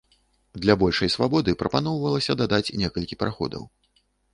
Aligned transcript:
Для 0.63 0.75
большай 0.83 1.11
свабоды 1.17 1.55
прапаноўвалася 1.61 2.39
дадаць 2.43 2.63
некалькі 2.87 3.15
праходаў. 3.25 3.63